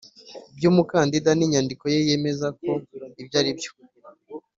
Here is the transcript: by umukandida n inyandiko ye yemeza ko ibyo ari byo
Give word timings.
by 0.55 0.63
umukandida 0.71 1.29
n 1.35 1.41
inyandiko 1.45 1.83
ye 1.93 1.99
yemeza 2.07 2.47
ko 2.61 2.71
ibyo 3.21 3.35
ari 3.41 3.51
byo 3.57 3.71